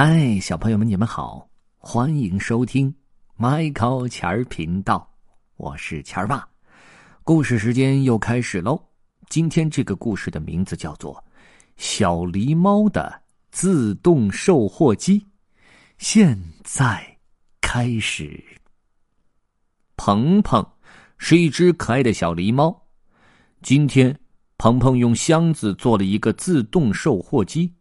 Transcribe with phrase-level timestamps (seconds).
[0.00, 1.44] 嗨，小朋友们，你们好，
[1.76, 2.94] 欢迎收听
[3.36, 5.10] 麦考钱儿频道，
[5.56, 6.48] 我是钱儿爸。
[7.24, 8.80] 故事时间又开始喽。
[9.28, 11.16] 今天这个故事的名字叫做
[11.76, 15.18] 《小狸猫的自动售货机》。
[15.98, 17.04] 现在
[17.60, 18.40] 开始。
[19.96, 20.64] 鹏鹏
[21.16, 22.86] 是一只可爱的小狸猫。
[23.62, 24.16] 今天，
[24.58, 27.74] 鹏鹏用箱子做了一个自动售货机。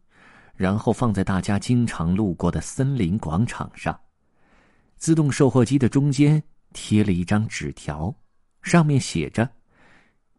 [0.57, 3.97] 然后放在大家经常路过的森林广场上。
[4.97, 6.41] 自动售货机的中间
[6.73, 8.13] 贴了一张纸条，
[8.63, 9.47] 上面写着：“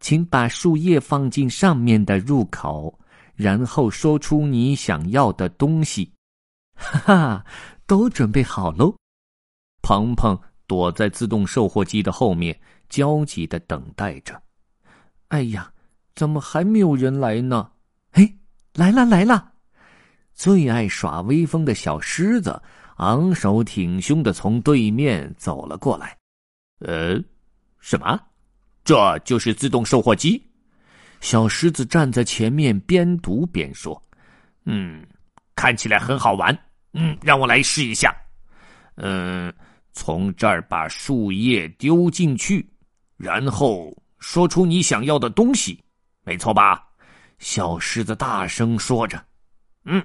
[0.01, 2.99] 请把树叶放进上面的入口，
[3.35, 6.13] 然后说出你想要的东西。”
[6.75, 7.45] 哈哈，
[7.87, 8.95] 都准备好喽！
[9.81, 14.41] 鹏鹏躲在自动售货机的后面，焦急的等待着。
[15.29, 15.71] 哎呀，
[16.15, 17.71] 怎么还没有人来呢？
[18.11, 18.35] 哎，
[18.73, 19.53] 来了来了！
[20.39, 22.61] 最爱耍威风的小狮子
[22.95, 26.17] 昂首挺胸的从对面走了过来。
[26.79, 27.21] 呃，
[27.81, 28.17] 什么？
[28.85, 30.41] 这就是自动售货机？
[31.19, 34.01] 小狮子站在前面边读边说
[34.63, 35.05] ：“嗯，
[35.55, 36.57] 看起来很好玩。
[36.93, 38.15] 嗯，让我来试一下。
[38.95, 39.53] 嗯，
[39.91, 42.65] 从这儿把树叶丢进去，
[43.17, 45.83] 然后说出你想要的东西，
[46.23, 46.81] 没错吧？”
[47.39, 49.21] 小狮子大声说着
[49.83, 50.01] ：“嗯。”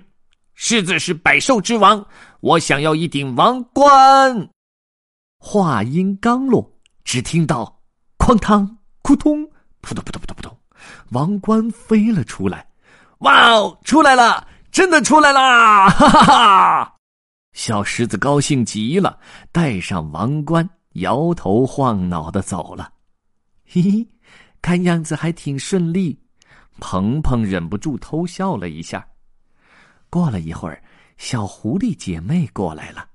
[0.55, 2.05] 狮子是百兽之王，
[2.41, 4.49] 我想要一顶王冠。
[5.39, 6.73] 话音刚落，
[7.05, 7.81] 只听到
[8.19, 9.45] “哐当、扑通、
[9.81, 10.59] 扑通、扑通、扑通、扑通”，
[11.11, 12.67] 王冠飞了出来。
[13.19, 14.47] 哇哦，出来了！
[14.71, 15.89] 真的出来啦！
[15.95, 16.95] 哈哈哈！
[17.53, 19.19] 小狮子高兴极了，
[19.53, 22.91] 戴上王冠，摇头晃脑的走了。
[23.67, 24.09] 嘿嘿，
[24.61, 26.19] 看样子还挺顺利。
[26.81, 29.07] 鹏鹏忍不住偷笑了一下。
[30.15, 30.81] 过了一会儿，
[31.17, 33.09] 小狐狸姐妹过来了。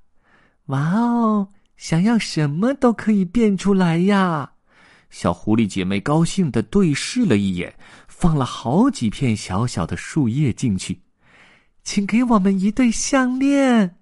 [0.66, 1.48] 哇哦，
[1.78, 4.52] 想要什么都可以变出来呀！
[5.10, 7.74] 小狐狸姐妹高兴的对视了一眼，
[8.10, 11.02] 放了好几片小小的树叶进去。
[11.86, 13.96] 请给我们一对项链。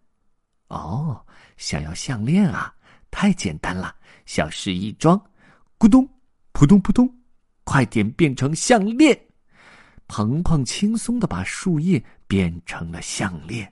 [0.70, 1.24] 哦，
[1.56, 2.74] 想要项链啊？
[3.12, 5.22] 太简单了，小事一桩。
[5.78, 6.10] 咕咚，
[6.52, 7.08] 扑通扑通，
[7.64, 9.27] 快点变成项链！
[10.08, 13.72] 鹏鹏轻松的把树叶变成了项链，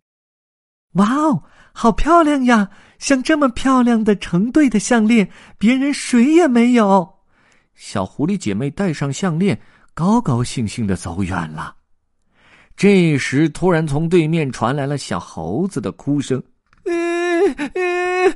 [0.93, 2.69] 哇哦，好漂亮呀！
[2.99, 7.17] 像这么漂亮的成对的项链，别人谁也没有。
[7.73, 9.59] 小狐狸姐妹戴上项链，
[9.93, 11.75] 高高兴兴的走远了。
[12.77, 16.41] 这时，突然从对面传来了小猴子的哭声
[16.85, 18.35] ：“嗯嗯，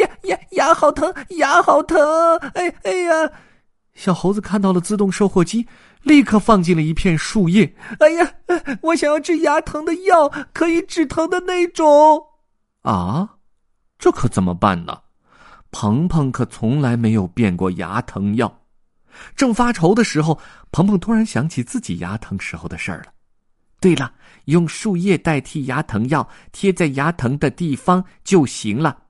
[0.00, 1.98] 牙牙牙好疼，牙好疼！
[2.54, 3.30] 哎哎呀！”
[3.94, 5.66] 小猴子看到了自动售货机，
[6.02, 7.74] 立刻放进了一片树叶。
[7.98, 8.34] 哎呀，
[8.82, 12.24] 我想要治牙疼的药，可以止疼的那种。
[12.82, 13.36] 啊，
[13.98, 15.00] 这可怎么办呢？
[15.70, 18.62] 鹏鹏可从来没有变过牙疼药。
[19.36, 20.40] 正发愁的时候，
[20.70, 23.12] 鹏鹏突然想起自己牙疼时候的事儿了。
[23.80, 24.12] 对了，
[24.46, 29.04] 用树叶代替牙疼药，贴在牙疼的地方就行了。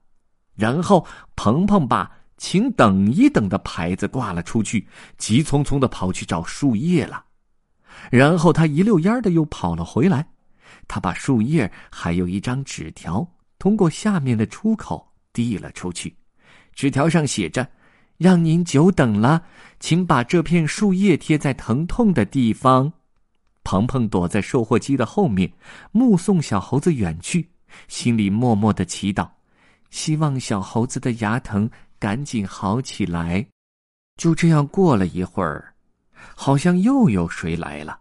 [0.57, 2.20] 然后，鹏鹏把。
[2.41, 7.23] 请等一等的牌子挂了出去，急匆匆的跑去找树叶了。
[8.11, 10.27] 然后他一溜烟的又跑了回来，
[10.89, 16.17] 他把树叶还有一张纸条通过下面的出口递了出去。
[16.73, 17.69] 纸条上写着
[18.17, 19.43] ：“让您久等了，
[19.79, 22.91] 请把这片树叶贴在疼痛的地方。”
[23.65, 25.53] 鹏鹏躲在售货机的后面，
[25.93, 27.47] 目送小猴子远去，
[27.87, 29.29] 心里默默的祈祷，
[29.91, 31.71] 希望小猴子的牙疼。
[32.01, 33.47] 赶紧好起来！
[34.17, 35.75] 就这样过了一会儿，
[36.35, 38.01] 好像又有谁来了。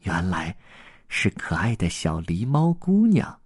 [0.00, 0.54] 原来，
[1.08, 3.40] 是可爱的小狸猫姑娘，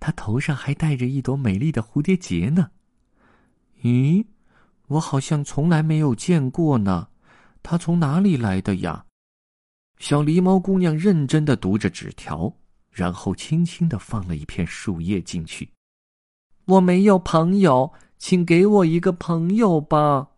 [0.00, 2.68] 她头上还戴着一朵美丽的蝴蝶结呢。
[3.82, 4.24] 咦，
[4.88, 7.08] 我好像从来没有见过呢。
[7.62, 9.04] 她从哪里来的呀？
[9.98, 12.52] 小狸猫姑娘认真的读着纸条，
[12.90, 15.70] 然后轻轻的放了一片树叶进去。
[16.64, 17.92] 我没有朋友。
[18.22, 20.28] 请给我一个朋友吧！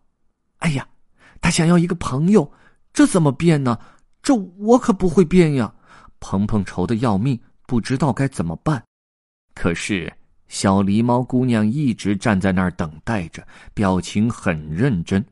[0.57, 0.87] 哎呀，
[1.39, 2.51] 他想要一个朋友，
[2.91, 3.77] 这怎么变呢？
[4.23, 5.71] 这我可不会变呀！
[6.19, 8.83] 鹏鹏愁的要命，不知道该怎么办。
[9.53, 10.11] 可是
[10.47, 15.23] 小狸猫姑娘一直站在那儿等待着，表情很认真。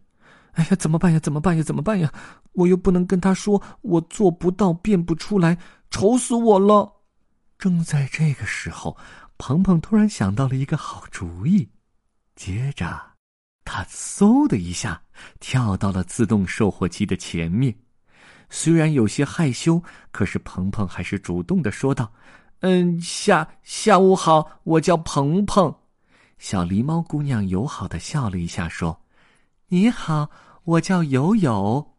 [0.51, 1.19] 哎呀，怎么办呀？
[1.19, 1.63] 怎么办呀？
[1.63, 2.13] 怎么办呀？
[2.51, 5.57] 我又不能跟他说我做不到，变不出来，
[5.89, 7.01] 愁死我了！
[7.57, 8.95] 正在这个时候，
[9.37, 11.67] 鹏鹏突然想到了一个好主意。
[12.35, 13.01] 接着，
[13.63, 15.01] 他嗖的一下
[15.39, 17.75] 跳到了自动售货机的前面。
[18.49, 19.81] 虽然有些害羞，
[20.11, 22.11] 可是鹏鹏还是主动的说道
[22.61, 25.73] ：“嗯，下下午好，我叫鹏鹏。
[26.37, 29.01] 小狸猫姑娘友好的笑了一下，说
[29.69, 30.29] ：“你好，
[30.63, 31.95] 我叫友友，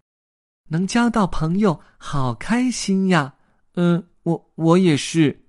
[0.69, 3.35] 能交到朋友，好开心呀。”
[3.75, 5.45] 嗯，我我也是。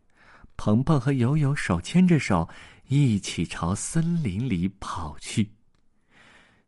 [0.58, 2.48] 鹏鹏和友友手牵着手，
[2.88, 5.50] 一起朝森林里跑去。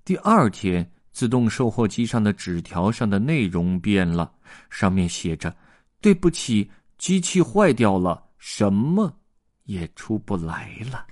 [0.03, 4.33] 第二天，自动售货机上的纸条上的内容变了，
[4.69, 5.55] 上面写着
[6.01, 9.19] ：“对不起，机器坏掉了，什么
[9.63, 11.07] 也出不来了。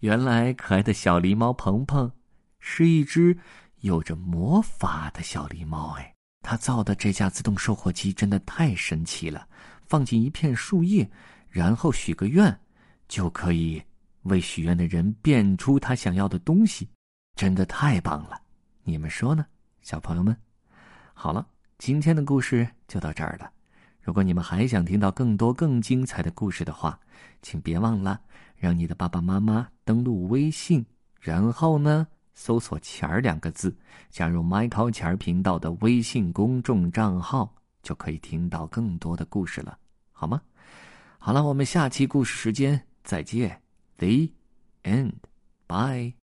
[0.00, 2.10] 原来，可爱的小狸猫鹏鹏
[2.58, 3.36] 是一只
[3.80, 5.94] 有着魔法的小狸猫。
[5.98, 9.46] 哎，它造的这架自动售货机真的太神奇了！
[9.86, 11.10] 放进一片树叶，
[11.52, 12.58] 然后许个愿，
[13.08, 13.80] 就可以
[14.22, 16.88] 为许愿的人变出他想要的东西，
[17.36, 18.40] 真的太棒了！
[18.84, 19.44] 你们说呢，
[19.82, 20.34] 小朋友们？
[21.12, 21.46] 好了，
[21.76, 23.52] 今天的故事就到这儿了。
[24.00, 26.98] 如果你们还想听到更多更精彩的故事的话，
[27.42, 28.18] 请别忘了
[28.56, 30.82] 让你的爸爸妈妈登录微信，
[31.20, 33.76] 然后呢搜索“钱儿”两个字，
[34.08, 39.78] 加入 Michael 钱儿频道的微信公众账号，就可以听到更多的故事了，
[40.12, 40.40] 好吗？
[41.24, 43.62] 好了，我们下期故事时间再见。
[43.98, 44.30] The
[44.82, 45.12] end.
[45.68, 46.14] Bye.